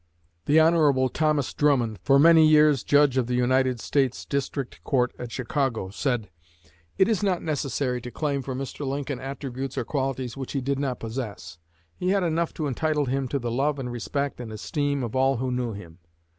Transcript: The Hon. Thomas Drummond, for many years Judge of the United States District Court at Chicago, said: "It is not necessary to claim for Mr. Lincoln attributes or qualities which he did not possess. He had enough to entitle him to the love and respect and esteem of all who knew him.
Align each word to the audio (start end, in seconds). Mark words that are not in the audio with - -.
The 0.45 0.59
Hon. 0.59 1.09
Thomas 1.09 1.53
Drummond, 1.53 1.99
for 2.01 2.17
many 2.17 2.47
years 2.47 2.83
Judge 2.83 3.17
of 3.17 3.27
the 3.27 3.35
United 3.35 3.79
States 3.79 4.25
District 4.25 4.83
Court 4.83 5.13
at 5.19 5.31
Chicago, 5.31 5.89
said: 5.91 6.31
"It 6.97 7.07
is 7.07 7.21
not 7.21 7.43
necessary 7.43 8.01
to 8.01 8.09
claim 8.09 8.41
for 8.41 8.55
Mr. 8.55 8.83
Lincoln 8.83 9.19
attributes 9.19 9.77
or 9.77 9.85
qualities 9.85 10.35
which 10.35 10.53
he 10.53 10.61
did 10.61 10.79
not 10.79 10.99
possess. 10.99 11.59
He 11.95 12.09
had 12.09 12.23
enough 12.23 12.51
to 12.55 12.65
entitle 12.65 13.05
him 13.05 13.27
to 13.27 13.37
the 13.37 13.51
love 13.51 13.77
and 13.77 13.91
respect 13.91 14.41
and 14.41 14.51
esteem 14.51 15.03
of 15.03 15.15
all 15.15 15.37
who 15.37 15.51
knew 15.51 15.73
him. 15.73 15.99